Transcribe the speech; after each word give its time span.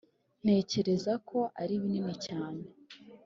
ntekereza 0.43 1.13
ko 1.29 1.39
ari 1.61 1.73
binini 1.81 2.13
cyane. 2.25 2.61